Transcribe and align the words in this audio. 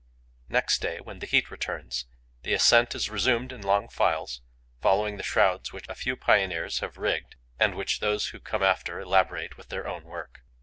Next 0.49 0.81
day, 0.81 0.99
when 0.99 1.19
the 1.19 1.27
heat 1.27 1.51
returns, 1.51 2.07
the 2.41 2.53
ascent 2.55 2.95
is 2.95 3.07
resumed 3.11 3.51
in 3.51 3.61
long 3.61 3.87
files, 3.87 4.41
following 4.81 5.17
the 5.17 5.21
shrouds 5.23 5.71
which 5.71 5.85
a 5.87 5.93
few 5.93 6.15
pioneers 6.15 6.79
have 6.79 6.97
rigged 6.97 7.35
and 7.59 7.75
which 7.75 7.99
those 7.99 8.29
who 8.29 8.39
come 8.39 8.63
after 8.63 8.99
elaborate 8.99 9.57
with 9.57 9.69
their 9.69 9.87
own 9.87 10.05
work. 10.05 10.41